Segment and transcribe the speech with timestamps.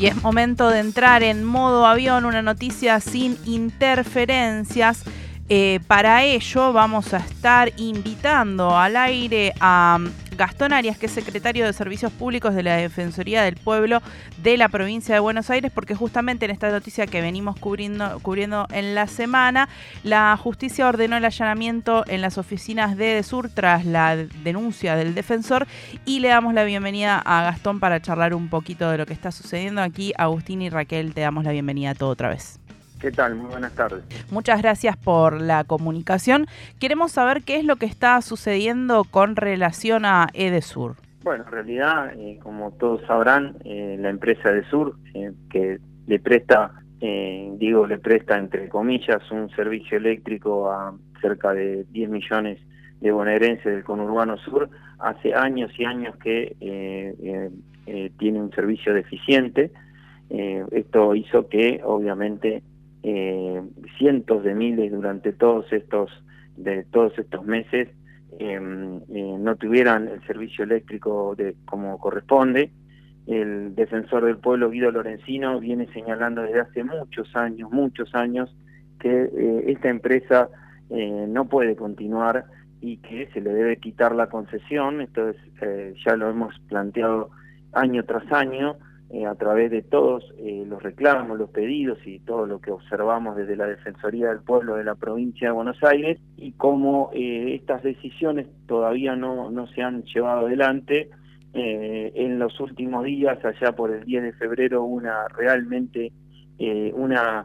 [0.00, 5.04] Y es momento de entrar en modo avión, una noticia sin interferencias.
[5.50, 9.98] Eh, para ello vamos a estar invitando al aire a
[10.40, 14.00] Gastón Arias, que es secretario de Servicios Públicos de la Defensoría del Pueblo
[14.42, 18.66] de la provincia de Buenos Aires, porque justamente en esta noticia que venimos cubriendo, cubriendo
[18.72, 19.68] en la semana,
[20.02, 25.66] la justicia ordenó el allanamiento en las oficinas de Desur tras la denuncia del defensor
[26.06, 29.32] y le damos la bienvenida a Gastón para charlar un poquito de lo que está
[29.32, 30.14] sucediendo aquí.
[30.16, 32.58] Agustín y Raquel, te damos la bienvenida a todo otra vez.
[33.00, 33.34] ¿Qué tal?
[33.34, 34.04] Muy buenas tardes.
[34.30, 36.46] Muchas gracias por la comunicación.
[36.78, 40.96] Queremos saber qué es lo que está sucediendo con relación a Edesur.
[41.22, 46.72] Bueno, en realidad, eh, como todos sabrán, eh, la empresa Edesur, eh, que le presta,
[47.00, 52.58] digo, le presta entre comillas un servicio eléctrico a cerca de 10 millones
[53.00, 56.56] de bonaerenses del conurbano sur, hace años y años que
[58.18, 59.70] tiene un servicio deficiente.
[60.28, 62.62] esto hizo que, obviamente,
[63.02, 63.62] eh,
[63.98, 66.10] cientos de miles durante todos estos
[66.56, 67.88] de todos estos meses
[68.38, 72.70] em, eh, no tuvieran el servicio eléctrico de, como corresponde.
[73.26, 78.54] El defensor del pueblo Guido Lorenzino viene señalando desde hace muchos años, muchos años,
[78.98, 80.48] que eh, esta empresa
[80.90, 82.44] eh, no puede continuar
[82.80, 85.00] y que se le debe quitar la concesión.
[85.00, 85.32] Esto
[86.04, 87.30] ya lo hemos planteado
[87.72, 88.76] año tras año
[89.12, 93.34] eh, a través de todos eh, los reclamos, los pedidos y todo lo que observamos
[93.34, 97.82] desde la Defensoría del Pueblo de la provincia de Buenos Aires y cómo eh, estas
[97.82, 101.10] decisiones todavía no, no se han llevado adelante.
[101.52, 106.12] en los últimos días, allá por el 10 de febrero, una realmente
[106.94, 107.44] una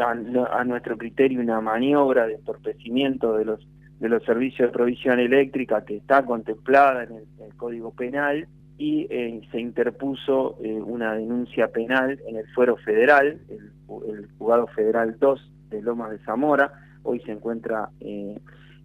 [0.00, 3.60] a, nuestro criterio una maniobra de entorpecimiento de los
[4.00, 8.48] de los servicios de provisión eléctrica que está contemplada en el Código Penal
[8.78, 13.70] y eh, se interpuso eh, una denuncia penal en el fuero federal, el,
[14.08, 16.72] el, juzgado federal 2 de Lomas de Zamora.
[17.02, 18.38] Hoy se encuentra eh,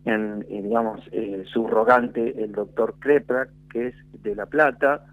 [0.05, 1.01] en, digamos,
[1.51, 5.05] subrogante el doctor Kreprak, que es de La Plata,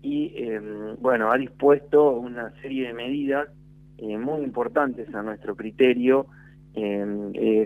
[0.00, 0.32] y
[1.00, 3.48] bueno, ha dispuesto una serie de medidas
[4.00, 6.26] muy importantes a nuestro criterio,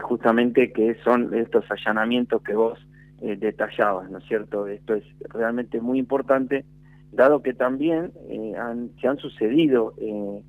[0.00, 2.78] justamente que son estos allanamientos que vos
[3.22, 3.54] eh,
[4.10, 4.66] ¿no es cierto?
[4.66, 6.64] Esto es realmente muy importante,
[7.12, 8.54] dado que también eh,
[9.00, 10.42] se han sucedido eh,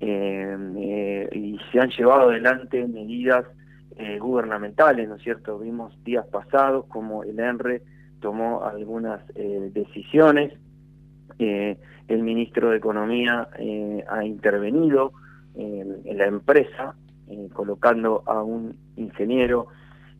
[0.00, 3.44] eh, y se han llevado adelante medidas
[4.20, 5.58] gubernamentales, ¿no es cierto?
[5.58, 7.80] Vimos días pasados como el ENRE
[8.20, 9.26] tomó algunas
[9.72, 10.52] decisiones,
[11.38, 13.48] el ministro de Economía
[14.10, 15.12] ha intervenido
[15.54, 16.94] en la empresa,
[17.54, 19.68] colocando a un ingeniero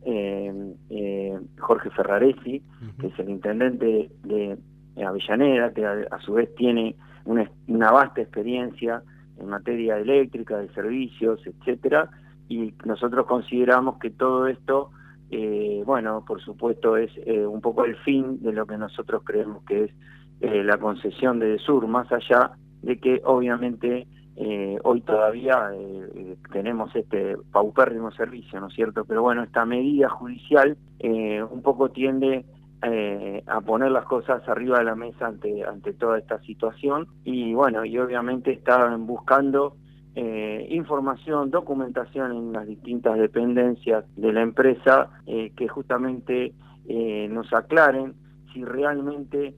[0.09, 2.62] eh, eh, Jorge Ferraresi,
[3.00, 4.56] que es el intendente de,
[5.05, 6.94] Avellaneda, que a, su vez tiene
[7.25, 9.03] una, vasta experiencia
[9.39, 12.09] en materia eléctrica, de servicios, etcétera,
[12.49, 14.91] y nosotros consideramos que todo esto,
[15.31, 19.65] eh, bueno, por supuesto es eh, un poco el fin de lo que nosotros creemos
[19.65, 19.91] que es
[20.41, 22.53] la concesión de Sur, más allá
[22.83, 24.06] de que obviamente
[24.39, 29.07] eh, hoy todavía eh, eh, tenemos este paupérrimo servicio, ¿no es cierto?
[29.07, 32.45] Pero bueno, esta medida judicial un poco tiende
[33.47, 37.85] a poner las cosas arriba de la mesa ante, ante toda esta situación y bueno,
[37.85, 39.77] y obviamente están buscando
[40.15, 46.55] información, documentación en las distintas dependencias de la empresa que justamente
[47.29, 48.15] nos aclaren
[48.53, 49.55] si realmente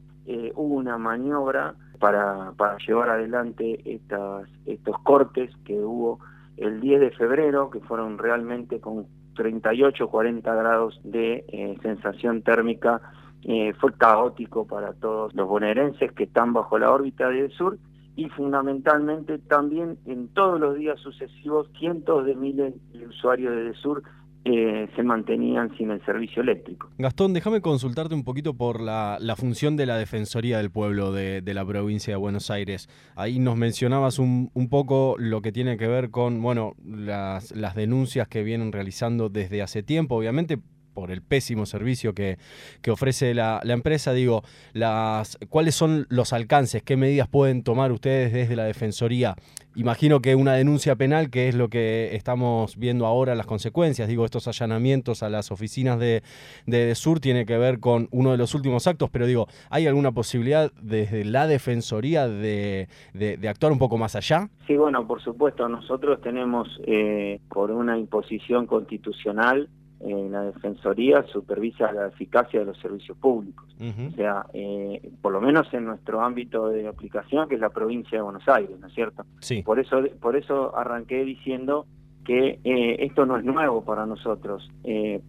[0.55, 6.21] hubo una maniobra para, para llevar adelante estas, estos cortes que hubo
[6.57, 13.01] el 10 de febrero, que fueron realmente con 38, 40 grados de eh, sensación térmica.
[13.45, 17.79] Eh, fue caótico para todos los bonaerenses que están bajo la órbita del sur
[18.17, 24.03] y fundamentalmente también en todos los días sucesivos cientos de miles de usuarios de Sur
[24.45, 26.91] se mantenían sin el servicio eléctrico.
[26.99, 31.65] Gastón, déjame consultarte un poquito por la, función de la Defensoría del Pueblo de, la
[31.65, 32.89] provincia de Buenos Aires.
[33.15, 38.29] Ahí nos mencionabas un, poco lo que tiene que ver con bueno, las, las denuncias
[38.29, 40.59] que vienen realizando desde hace tiempo, obviamente
[40.99, 42.39] por el pésimo servicio que,
[42.83, 44.43] que ofrece la, empresa, digo,
[44.73, 46.83] las, ¿cuáles son los alcances?
[46.83, 49.37] ¿Qué medidas pueden tomar ustedes desde la Defensoría?
[49.77, 54.25] Imagino que una denuncia penal, que es lo que estamos viendo ahora, las consecuencias, digo,
[54.25, 56.25] estos allanamientos a las oficinas de,
[56.67, 60.11] de, Sur tiene que ver con uno de los últimos actos, pero digo, ¿hay alguna
[60.11, 64.49] posibilidad desde la Defensoría de, de, actuar un poco más allá?
[64.67, 69.69] Sí, bueno, por supuesto, nosotros tenemos eh, por una imposición constitucional
[70.01, 73.67] eh, la Defensoría supervisa la eficacia de los servicios públicos.
[73.81, 78.19] O sea, eh, por lo menos en nuestro ámbito de aplicación, que es la provincia
[78.19, 79.25] de Buenos Aires, ¿no es cierto?
[79.41, 79.63] Sí.
[79.63, 81.87] Por eso, por eso arranqué diciendo
[82.25, 84.71] que eh, esto no es nuevo para nosotros.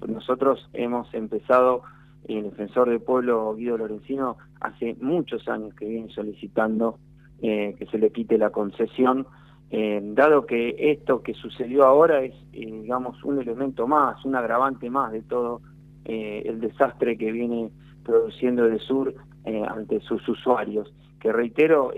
[0.08, 1.82] nosotros hemos empezado,
[2.28, 7.00] el defensor del pueblo Guido Lorenzino, hace muchos años que viene solicitando
[7.42, 9.26] que se le quite la concesión
[9.72, 14.90] eh, dado que esto que sucedió ahora es, eh, digamos, un elemento más, un agravante
[14.90, 15.62] más de todo
[16.06, 17.70] eh, el desastre que viene
[18.04, 19.14] produciendo el sur
[19.68, 21.92] ante sus usuarios, que reitero,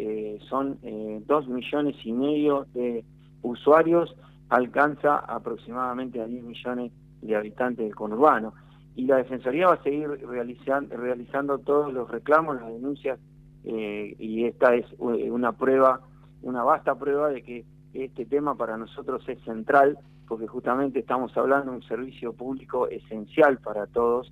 [0.47, 0.79] son
[1.25, 3.03] dos millones y medio de
[3.41, 4.15] usuarios,
[4.47, 8.53] alcanza aproximadamente a 10 millones de habitantes del conurbano.
[8.95, 13.19] Y la Defensoría va a seguir realizando, realizando todos los reclamos, las denuncias,
[13.65, 15.99] y esta es una prueba
[16.41, 19.97] una vasta prueba de que este tema para nosotros es central,
[20.27, 24.31] porque justamente estamos hablando de un servicio público esencial para todos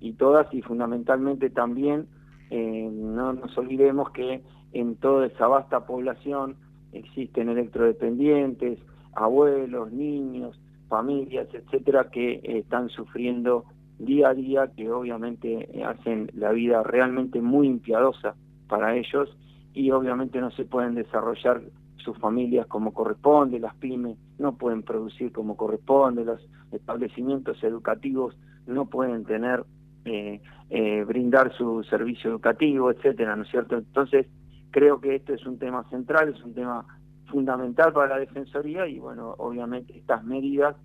[0.00, 2.06] y todas, y fundamentalmente también
[2.50, 4.42] eh, no nos olvidemos que
[4.72, 6.56] en toda esa vasta población
[6.92, 8.78] existen electrodependientes,
[9.14, 10.58] abuelos, niños,
[10.88, 13.64] familias, etcétera, que están sufriendo
[13.98, 18.34] día a día, que obviamente hacen la vida realmente muy impiadosa
[18.68, 19.36] para ellos
[19.72, 21.62] y obviamente no se pueden desarrollar
[21.96, 26.40] sus familias como corresponde, las pymes no pueden producir como corresponde, los
[26.72, 28.36] establecimientos educativos
[28.66, 29.64] no pueden tener,
[30.04, 30.40] eh,
[30.70, 33.76] eh, brindar su servicio educativo, etcétera, ¿no es cierto?
[33.76, 34.26] Entonces,
[34.70, 36.86] creo que este es un tema central, es un tema
[37.26, 40.76] fundamental para la Defensoría y, bueno, obviamente estas medidas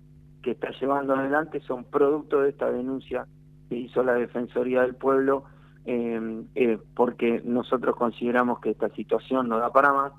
[0.42, 3.26] que está llevando adelante son producto de esta denuncia
[3.68, 5.44] que hizo la Defensoría del Pueblo
[5.86, 10.12] eh, eh, porque nosotros consideramos que esta situación no da para más,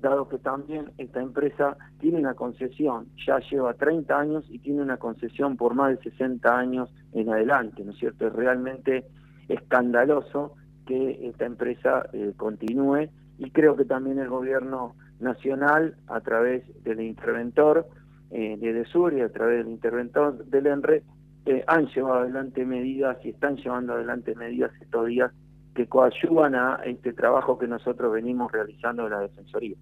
[0.00, 4.96] dado que también esta empresa tiene una concesión, ya lleva 30 años y tiene una
[4.96, 8.26] concesión por más de 60 años en adelante, ¿no es cierto?
[8.26, 9.04] Es realmente
[9.48, 10.54] escandaloso
[10.86, 13.08] que esta empresa eh, continúe
[13.38, 17.86] y creo que también el gobierno nacional, a través del interventor
[18.30, 21.02] eh, de DESUR y a través del interventor del ENRE,
[21.46, 25.32] eh, han llevado adelante medidas y están llevando adelante medidas estos días
[25.74, 29.76] que coadyuvan a este trabajo que nosotros venimos realizando de la Defensoría.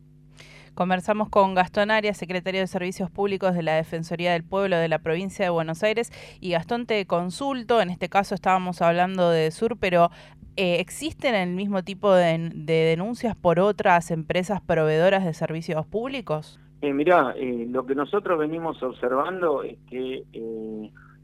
[0.74, 5.00] Conversamos con Gastón Arias, secretario de Servicios Públicos de la Defensoría del Pueblo de la
[5.00, 6.12] provincia de Buenos Aires.
[6.40, 10.10] Y Gastón, te consulto, en este caso estábamos hablando de Sur, pero
[10.56, 16.60] eh, ¿existen el mismo tipo de, denuncias por otras empresas proveedoras de servicios públicos?
[16.80, 20.22] Eh, mirá, eh, lo que nosotros venimos observando es que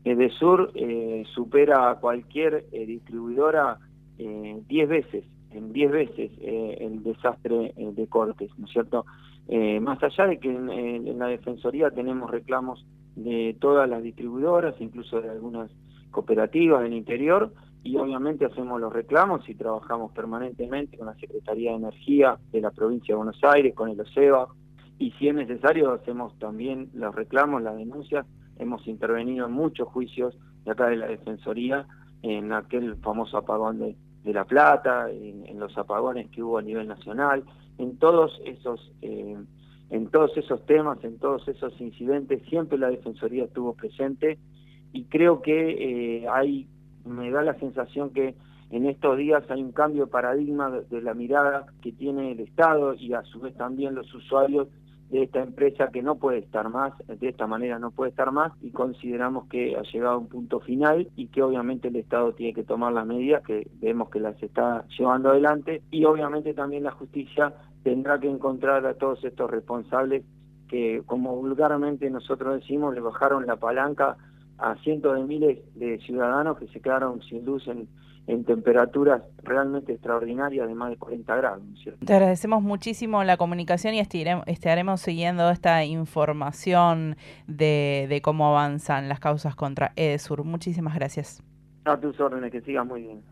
[0.04, 3.78] Edesur eh, supera a cualquier eh, distribuidora
[4.18, 4.28] 10
[4.68, 9.04] eh, veces, en 10 veces eh, el desastre de cortes, ¿no es cierto?
[9.82, 15.28] más allá de que en, la Defensoría tenemos reclamos de todas las distribuidoras, incluso de
[15.28, 15.70] algunas
[16.10, 17.52] cooperativas del interior,
[17.82, 22.70] y obviamente hacemos los reclamos y trabajamos permanentemente con la Secretaría de Energía de la
[22.70, 24.48] provincia de Buenos Aires, con el OSEBA,
[24.98, 28.24] y si es necesario hacemos también los reclamos, las denuncias
[28.58, 31.86] hemos intervenido en muchos juicios de acá de la Defensoría,
[32.22, 33.96] en aquel famoso apagón de,
[34.32, 37.44] La Plata, en, los apagones que hubo a nivel nacional,
[37.78, 38.92] en todos esos...
[39.02, 39.36] Eh,
[39.90, 44.38] en todos esos temas, en todos esos incidentes, siempre la Defensoría estuvo presente
[44.92, 46.66] y creo que eh, hay,
[47.04, 48.34] me da la sensación que
[48.70, 52.94] en estos días hay un cambio de paradigma de la mirada que tiene el Estado
[52.94, 54.68] y a su vez también los usuarios
[55.10, 58.52] de esta empresa que no puede estar más, de esta manera no puede estar más
[58.62, 62.54] y consideramos que ha llegado a un punto final y que obviamente el Estado tiene
[62.54, 66.92] que tomar las medidas que vemos que las está llevando adelante y obviamente también la
[66.92, 70.24] justicia tendrá que encontrar a todos estos responsables
[70.68, 74.16] que como vulgarmente nosotros decimos le bajaron la palanca
[74.58, 77.88] a cientos de miles de ciudadanos que se quedaron sin luz en,
[78.26, 81.62] en temperaturas realmente extraordinarias de más de 40 grados.
[82.04, 89.20] Te agradecemos muchísimo la comunicación y estaremos siguiendo esta información de, de, cómo avanzan las
[89.20, 90.44] causas contra EDESUR.
[90.44, 91.42] Muchísimas gracias.
[91.84, 93.22] A tus órdenes, que sigas muy bien.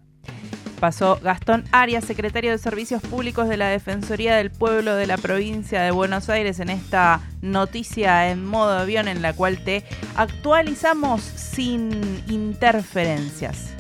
[0.83, 5.81] Pasó Gastón Arias, secretario de Servicios Públicos de la Defensoría del Pueblo de la provincia
[5.81, 9.85] de Buenos Aires, en esta noticia en modo avión en la cual te
[10.17, 13.72] actualizamos sin interferencias.